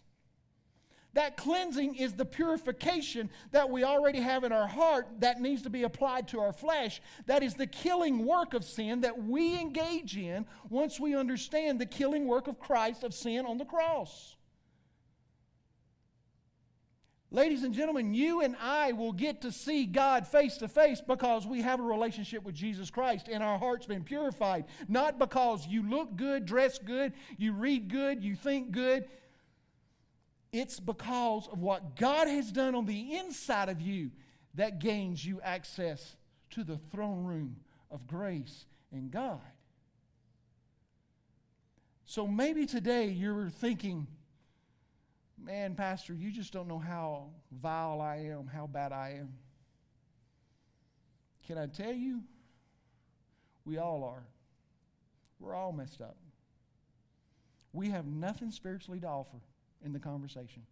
[1.15, 5.71] That cleansing is the purification that we already have in our heart that needs to
[5.71, 7.01] be applied to our flesh.
[7.27, 11.87] That is the killing work of sin that we engage in once we understand the
[11.87, 14.37] killing work of Christ of sin on the cross.
[17.31, 21.47] Ladies and gentlemen, you and I will get to see God face to face because
[21.47, 24.67] we have a relationship with Jesus Christ and our heart's been purified.
[24.87, 29.07] Not because you look good, dress good, you read good, you think good.
[30.55, 34.13] It's because of what God has done on the inside of you
[34.55, 36.15] that gains you access
[36.51, 37.57] to the throne room
[37.91, 39.41] of grace and God.
[42.05, 44.07] So maybe today you're thinking,
[45.37, 49.33] man, Pastor, you just don't know how vile I am, how bad I am.
[51.49, 52.23] Can I tell you?
[53.65, 54.23] We all are.
[55.41, 56.17] We're all messed up.
[57.73, 59.41] We have nothing spiritually to offer
[59.85, 60.63] in the conversation.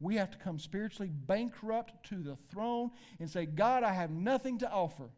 [0.00, 4.58] We have to come spiritually bankrupt to the throne and say, God, I have nothing
[4.58, 5.10] to offer.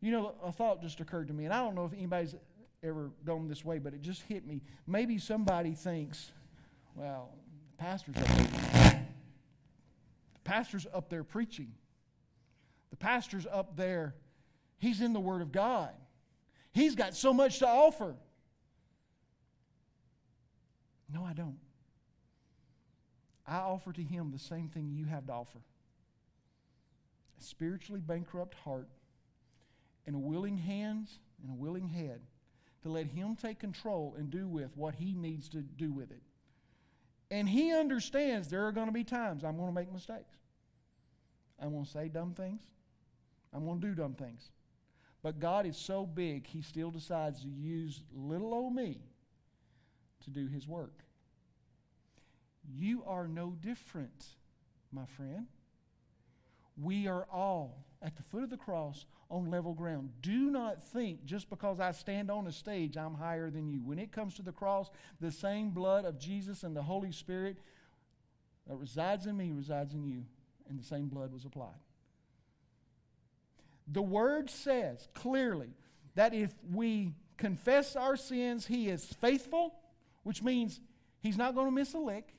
[0.00, 2.34] You know, a thought just occurred to me, and I don't know if anybody's
[2.82, 4.62] ever gone this way, but it just hit me.
[4.86, 6.30] Maybe somebody thinks,
[6.94, 7.30] well,
[7.76, 9.06] the pastor's up there.
[10.34, 11.72] The pastor's up there preaching.
[12.90, 14.14] The pastor's up there.
[14.78, 15.90] He's in the Word of God.
[16.72, 18.14] He's got so much to offer.
[21.12, 21.58] No, I don't.
[23.46, 25.58] I offer to him the same thing you have to offer
[27.38, 28.88] a spiritually bankrupt heart
[30.06, 32.20] and a willing hands and a willing head
[32.82, 36.22] to let Him take control and do with what He needs to do with it.
[37.30, 40.36] And He understands there are going to be times I'm going to make mistakes.
[41.60, 42.62] I'm going to say dumb things.
[43.52, 44.50] I'm going to do dumb things.
[45.22, 48.98] But God is so big, He still decides to use little old me
[50.24, 51.04] to do His work.
[52.70, 54.26] You are no different,
[54.92, 55.46] my friend.
[56.80, 60.10] We are all at the foot of the cross on level ground.
[60.22, 63.80] Do not think just because I stand on a stage, I'm higher than you.
[63.82, 64.90] When it comes to the cross,
[65.20, 67.58] the same blood of Jesus and the Holy Spirit
[68.68, 70.24] that resides in me resides in you,
[70.68, 71.80] and the same blood was applied.
[73.90, 75.70] The Word says clearly
[76.14, 79.74] that if we confess our sins, He is faithful,
[80.28, 80.82] which means
[81.20, 82.34] He's not going to miss a lick.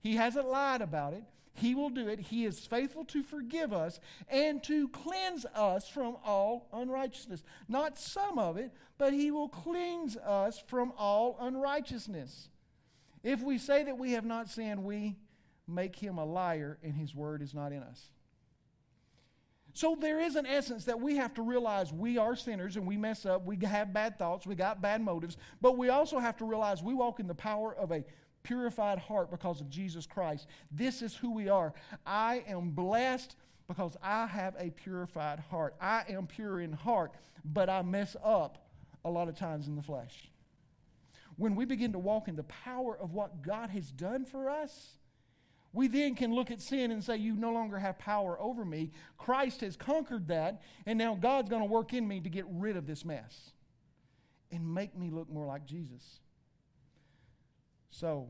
[0.00, 1.24] He hasn't lied about it.
[1.54, 2.20] He will do it.
[2.20, 7.42] He is faithful to forgive us and to cleanse us from all unrighteousness.
[7.66, 12.50] Not some of it, but He will cleanse us from all unrighteousness.
[13.22, 15.16] If we say that we have not sinned, we
[15.66, 18.10] make Him a liar and His word is not in us.
[19.72, 22.96] So there is an essence that we have to realize we are sinners and we
[22.96, 23.44] mess up.
[23.44, 24.46] We have bad thoughts.
[24.46, 25.36] We got bad motives.
[25.60, 28.04] But we also have to realize we walk in the power of a
[28.42, 30.46] purified heart because of Jesus Christ.
[30.72, 31.72] This is who we are.
[32.06, 33.36] I am blessed
[33.68, 35.76] because I have a purified heart.
[35.80, 37.12] I am pure in heart,
[37.44, 38.66] but I mess up
[39.04, 40.30] a lot of times in the flesh.
[41.36, 44.98] When we begin to walk in the power of what God has done for us,
[45.72, 48.90] we then can look at sin and say, You no longer have power over me.
[49.18, 52.76] Christ has conquered that, and now God's going to work in me to get rid
[52.76, 53.52] of this mess
[54.50, 56.20] and make me look more like Jesus.
[57.90, 58.28] So,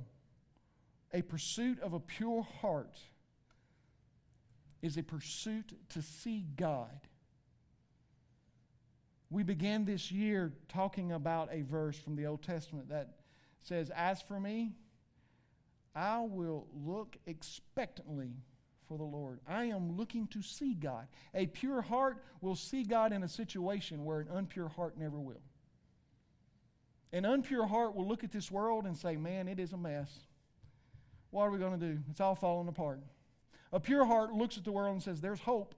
[1.13, 2.99] a pursuit of a pure heart
[4.83, 7.01] is a pursuit to see God.
[9.31, 13.17] We began this year talking about a verse from the Old Testament that
[13.63, 14.73] says, As for me,
[16.01, 18.33] I will look expectantly
[18.89, 19.39] for the Lord.
[19.47, 21.07] I am looking to see God.
[21.35, 25.43] A pure heart will see God in a situation where an unpure heart never will.
[27.13, 30.11] An unpure heart will look at this world and say, Man, it is a mess.
[31.33, 31.99] What are we going to do?
[32.11, 33.01] It's all falling apart.
[33.71, 35.75] A pure heart looks at the world and says, There's hope.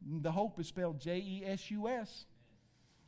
[0.00, 2.26] The hope is spelled J E S U S.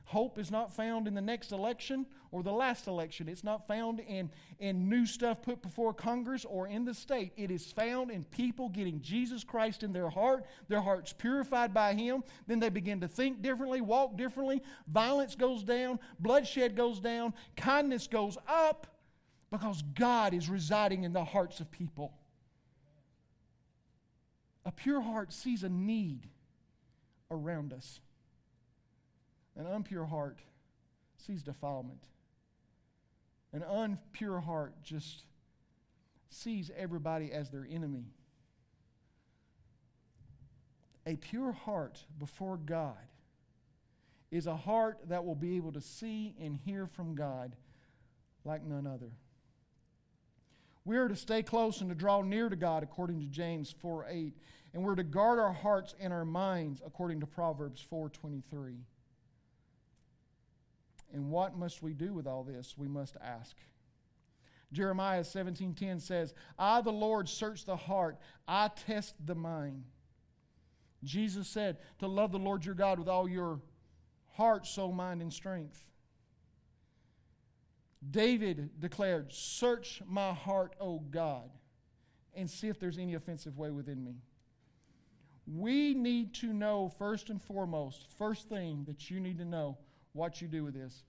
[0.05, 3.29] Hope is not found in the next election or the last election.
[3.29, 7.33] It's not found in, in new stuff put before Congress or in the state.
[7.37, 11.95] It is found in people getting Jesus Christ in their heart, their hearts purified by
[11.95, 12.25] Him.
[12.47, 14.63] Then they begin to think differently, walk differently.
[14.89, 18.89] Violence goes down, bloodshed goes down, kindness goes up
[19.51, 22.13] because God is residing in the hearts of people.
[24.65, 26.29] A pure heart sees a need
[27.31, 28.01] around us.
[29.57, 30.41] An impure heart
[31.17, 32.05] sees defilement.
[33.53, 35.25] An unpure heart just
[36.29, 38.05] sees everybody as their enemy.
[41.07, 42.95] A pure heart before God
[44.31, 47.57] is a heart that will be able to see and hear from God
[48.45, 49.11] like none other.
[50.85, 54.07] We are to stay close and to draw near to God according to James 4
[54.09, 54.37] 8.
[54.73, 58.85] And we're to guard our hearts and our minds according to Proverbs 4:23.
[61.13, 62.77] And what must we do with all this?
[62.77, 63.57] We must ask.
[64.73, 69.85] Jeremiah 17:10 says, "I the Lord search the heart, I test the mind."
[71.03, 73.61] Jesus said to love the Lord your God with all your
[74.35, 75.87] heart, soul, mind, and strength.
[78.09, 81.51] David declared, Search my heart, O God,
[82.35, 84.23] and see if there's any offensive way within me.
[85.47, 89.79] We need to know, first and foremost, first thing that you need to know
[90.13, 91.05] what you do with this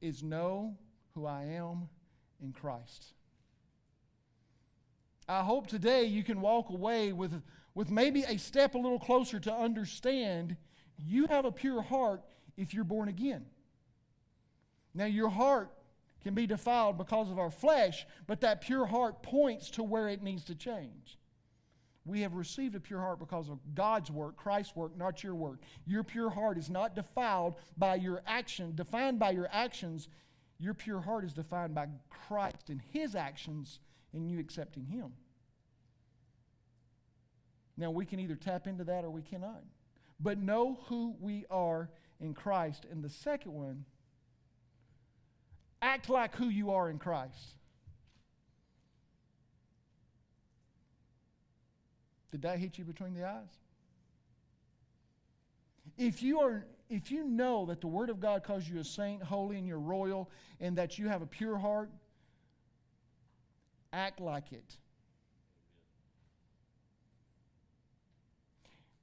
[0.00, 0.76] is know
[1.14, 1.88] who I am
[2.42, 3.14] in Christ.
[5.28, 7.42] I hope today you can walk away with,
[7.74, 10.56] with maybe a step a little closer to understand
[10.98, 12.22] you have a pure heart
[12.56, 13.44] if you're born again.
[14.94, 15.70] Now, your heart
[16.22, 20.22] can be defiled because of our flesh, but that pure heart points to where it
[20.22, 21.18] needs to change.
[22.06, 25.58] We have received a pure heart because of God's work, Christ's work, not your work.
[25.86, 30.08] Your pure heart is not defiled by your action, defined by your actions.
[30.58, 33.80] Your pure heart is defined by Christ and His actions
[34.12, 35.12] and you accepting Him.
[37.76, 39.64] Now, we can either tap into that or we cannot.
[40.20, 41.90] But know who we are
[42.20, 42.86] in Christ.
[42.90, 43.84] And the second one,
[45.82, 47.55] act like who you are in Christ.
[52.36, 53.48] Did that hit you between the eyes?
[55.96, 59.22] If you are if you know that the Word of God calls you a saint,
[59.22, 60.30] holy, and you're royal,
[60.60, 61.88] and that you have a pure heart,
[63.90, 64.76] act like it.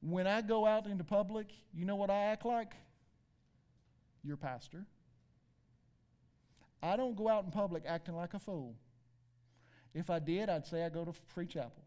[0.01, 2.75] When I go out into public, you know what I act like?
[4.23, 4.85] Your pastor.
[6.83, 8.75] I don't go out in public acting like a fool.
[9.95, 11.83] If I did, I'd say I go to free chapel.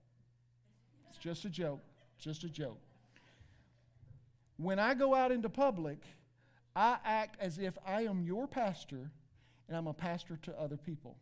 [1.08, 1.80] It's just a joke.
[2.18, 2.80] Just a joke.
[4.56, 5.98] When I go out into public,
[6.74, 9.10] I act as if I am your pastor
[9.68, 11.16] and I'm a pastor to other people.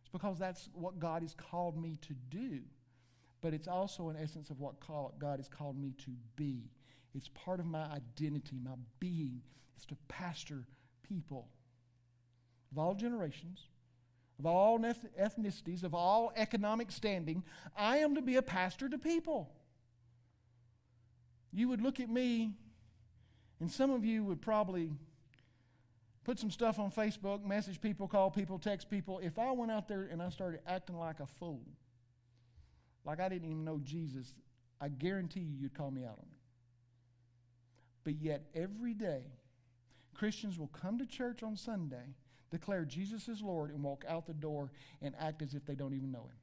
[0.00, 2.60] It's because that's what God has called me to do.
[3.40, 6.70] But it's also an essence of what God has called me to be.
[7.14, 9.42] It's part of my identity, my being,
[9.76, 10.64] is to pastor
[11.02, 11.48] people
[12.72, 13.68] of all generations,
[14.38, 17.42] of all ethnicities, of all economic standing.
[17.76, 19.50] I am to be a pastor to people
[21.54, 22.52] you would look at me,
[23.60, 24.90] and some of you would probably
[26.24, 29.20] put some stuff on Facebook, message people, call people, text people.
[29.20, 31.62] If I went out there and I started acting like a fool,
[33.04, 34.34] like I didn't even know Jesus,
[34.80, 36.38] I guarantee you you'd call me out on it.
[38.02, 39.22] But yet, every day,
[40.12, 42.16] Christians will come to church on Sunday,
[42.50, 44.70] declare Jesus is Lord, and walk out the door
[45.02, 46.36] and act as if they don't even know Him.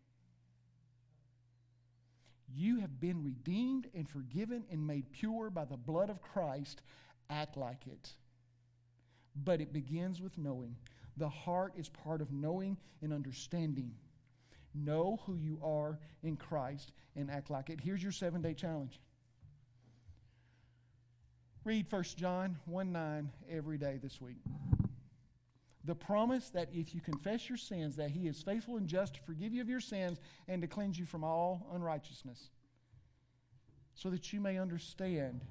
[2.54, 6.82] You have been redeemed and forgiven and made pure by the blood of Christ.
[7.30, 8.12] Act like it.
[9.36, 10.76] But it begins with knowing.
[11.18, 13.94] The heart is part of knowing and understanding.
[14.74, 17.80] Know who you are in Christ and act like it.
[17.82, 19.00] Here's your seven day challenge.
[21.64, 24.40] Read 1 John 1 9 every day this week.
[25.86, 29.22] The promise that if you confess your sins, that He is faithful and just to
[29.22, 32.50] forgive you of your sins and to cleanse you from all unrighteousness,
[33.96, 35.42] so that you may understand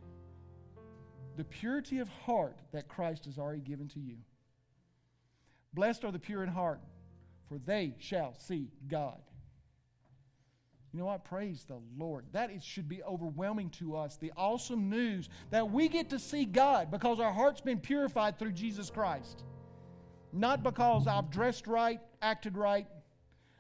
[1.37, 4.17] the purity of heart that Christ has already given to you.
[5.73, 6.81] Blessed are the pure in heart,
[7.49, 9.21] for they shall see God.
[10.93, 11.25] You know what?
[11.25, 12.25] Praise the Lord.
[12.33, 14.17] That is, should be overwhelming to us.
[14.17, 18.53] The awesome news that we get to see God because our heart's been purified through
[18.53, 19.45] Jesus Christ.
[20.33, 22.87] Not because I've dressed right, acted right,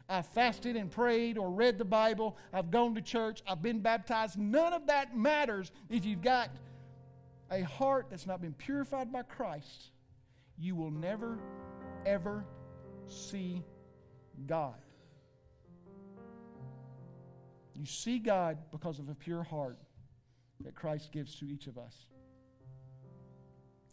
[0.08, 4.38] I've fasted and prayed or read the Bible, I've gone to church, I've been baptized.
[4.38, 6.50] None of that matters if you've got
[7.50, 9.90] a heart that's not been purified by Christ.
[10.58, 11.38] You will never,
[12.06, 12.44] ever
[13.06, 13.62] see
[14.46, 14.74] God.
[17.74, 19.78] You see God because of a pure heart
[20.64, 21.94] that Christ gives to each of us.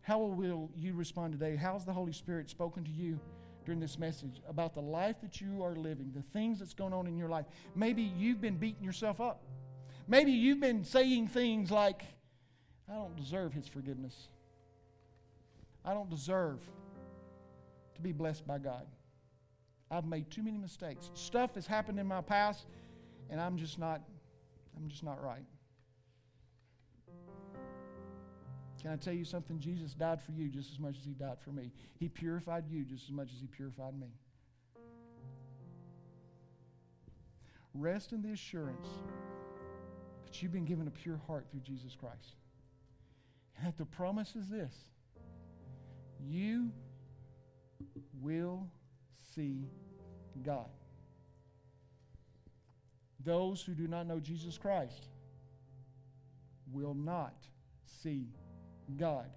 [0.07, 1.57] How will you respond today?
[1.57, 3.19] How's the Holy Spirit spoken to you
[3.65, 7.07] during this message about the life that you are living, the things that's going on
[7.07, 7.45] in your life?
[7.75, 9.43] Maybe you've been beating yourself up.
[10.07, 12.03] Maybe you've been saying things like,
[12.89, 14.29] I don't deserve His forgiveness.
[15.83, 16.61] I don't deserve
[17.95, 18.85] to be blessed by God.
[19.91, 21.11] I've made too many mistakes.
[21.15, 22.65] Stuff has happened in my past,
[23.29, 24.03] and I'm just not,
[24.77, 25.43] I'm just not right.
[28.87, 29.59] Can I tell you something?
[29.59, 31.73] Jesus died for you just as much as he died for me.
[31.99, 34.07] He purified you just as much as he purified me.
[37.73, 38.87] Rest in the assurance
[40.23, 42.37] that you've been given a pure heart through Jesus Christ.
[43.57, 44.73] And that the promise is this
[46.25, 46.71] you
[48.21, 48.69] will
[49.35, 49.65] see
[50.45, 50.69] God.
[53.25, 55.09] Those who do not know Jesus Christ
[56.71, 57.35] will not
[57.83, 58.27] see
[58.95, 59.29] God,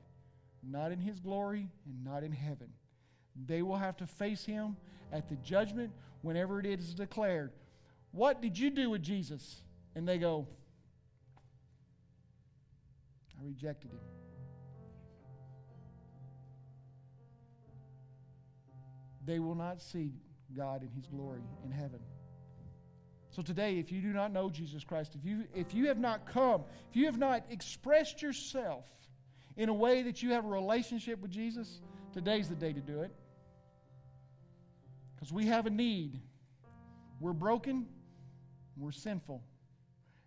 [0.63, 2.69] not in his glory and not in heaven.
[3.47, 4.77] They will have to face him
[5.13, 5.93] at the judgment
[6.23, 7.53] whenever it is declared.
[8.13, 9.63] What did you do with Jesus?
[9.95, 10.47] And they go,
[13.41, 13.99] I rejected him.
[19.27, 20.13] They will not see
[20.57, 22.01] God in his glory in heaven.
[23.31, 26.27] So today, if you do not know Jesus Christ, if you, if you have not
[26.27, 28.87] come, if you have not expressed yourself
[29.57, 31.81] in a way that you have a relationship with Jesus,
[32.13, 33.11] today's the day to do it.
[35.15, 36.21] Because we have a need.
[37.21, 37.87] We're broken,
[38.77, 39.43] we're sinful.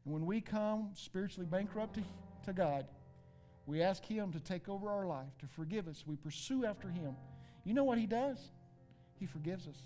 [0.06, 2.04] And when we come spiritually bankrupt to,
[2.46, 2.86] to God,
[3.66, 6.04] we ask Him to take over our life, to forgive us.
[6.06, 7.16] We pursue after Him.
[7.64, 8.38] You know what He does?
[9.20, 9.78] He forgives us.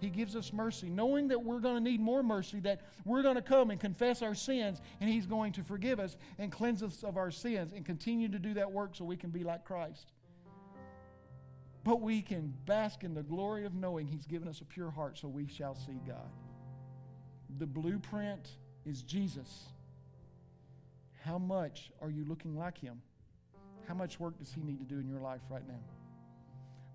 [0.00, 3.36] He gives us mercy, knowing that we're going to need more mercy, that we're going
[3.36, 7.02] to come and confess our sins, and He's going to forgive us and cleanse us
[7.02, 10.12] of our sins and continue to do that work so we can be like Christ.
[11.84, 15.18] But we can bask in the glory of knowing He's given us a pure heart
[15.18, 16.30] so we shall see God.
[17.58, 18.48] The blueprint
[18.86, 19.66] is Jesus.
[21.22, 23.02] How much are you looking like Him?
[23.86, 25.80] How much work does He need to do in your life right now?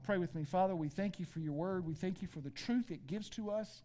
[0.05, 0.43] Pray with me.
[0.43, 1.83] Father, we thank you for your word.
[1.83, 3.81] We thank you for the truth it gives to us,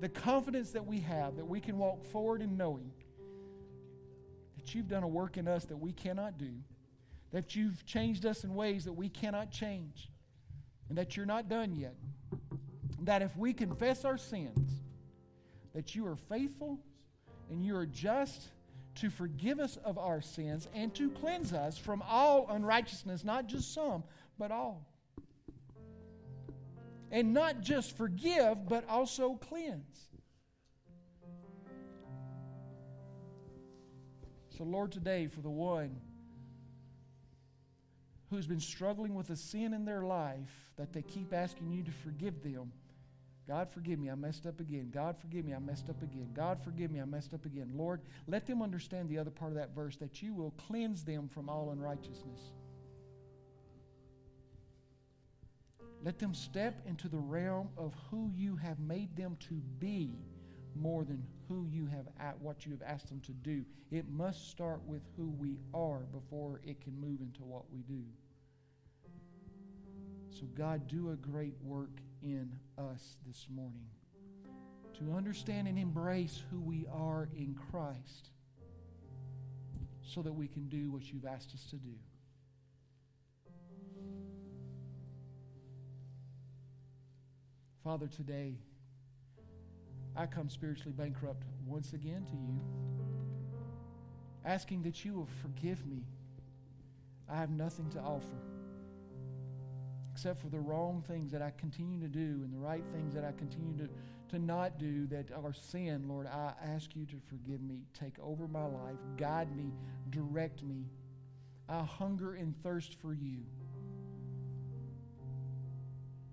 [0.00, 2.92] the confidence that we have that we can walk forward in knowing
[4.56, 6.52] that you've done a work in us that we cannot do,
[7.32, 10.08] that you've changed us in ways that we cannot change,
[10.88, 11.96] and that you're not done yet.
[13.00, 14.70] That if we confess our sins,
[15.74, 16.78] that you are faithful
[17.50, 18.50] and you are just
[18.96, 23.74] to forgive us of our sins and to cleanse us from all unrighteousness, not just
[23.74, 24.04] some,
[24.38, 24.86] but all.
[27.10, 30.08] And not just forgive, but also cleanse.
[34.56, 36.00] So, Lord, today, for the one
[38.30, 41.90] who's been struggling with a sin in their life that they keep asking you to
[41.90, 42.72] forgive them,
[43.46, 44.90] God, forgive me, I messed up again.
[44.92, 46.30] God, forgive me, I messed up again.
[46.34, 47.70] God, forgive me, I messed up again.
[47.76, 51.28] Lord, let them understand the other part of that verse that you will cleanse them
[51.28, 52.40] from all unrighteousness.
[56.02, 60.18] Let them step into the realm of who you have made them to be
[60.74, 63.64] more than who you have at what you have asked them to do.
[63.90, 68.02] It must start with who we are before it can move into what we do.
[70.28, 73.86] So, God, do a great work in us this morning
[74.98, 78.30] to understand and embrace who we are in Christ
[80.02, 81.94] so that we can do what you've asked us to do.
[87.86, 88.56] Father, today
[90.16, 92.60] I come spiritually bankrupt once again to you,
[94.44, 96.02] asking that you will forgive me.
[97.30, 98.42] I have nothing to offer
[100.12, 103.22] except for the wrong things that I continue to do and the right things that
[103.22, 103.88] I continue to,
[104.30, 107.82] to not do that are sin, Lord, I ask you to forgive me.
[107.94, 109.70] Take over my life, guide me,
[110.10, 110.86] direct me.
[111.68, 113.44] I hunger and thirst for you.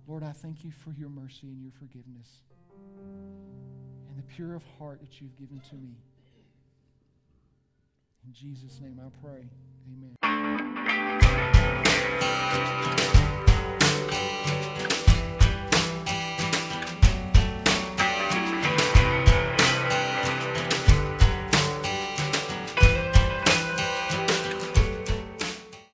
[0.07, 2.27] Lord, I thank you for your mercy and your forgiveness
[4.09, 5.95] and the pure of heart that you've given to me.
[8.25, 9.49] In Jesus' name I pray.
[9.87, 10.15] Amen.